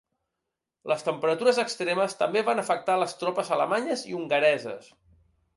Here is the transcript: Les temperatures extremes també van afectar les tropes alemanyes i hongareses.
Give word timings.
Les 0.91 1.05
temperatures 1.07 1.59
extremes 1.65 2.17
també 2.23 2.43
van 2.49 2.63
afectar 2.63 2.97
les 3.03 3.15
tropes 3.23 3.55
alemanyes 3.59 4.07
i 4.15 4.21
hongareses. 4.23 4.91